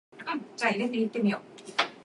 [0.57, 1.41] 車水馬龍